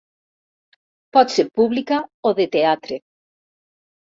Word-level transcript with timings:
Pot 1.17 1.35
ser 1.35 1.45
pública 1.61 1.99
o 2.31 2.33
de 2.41 2.49
teatre. 2.57 2.99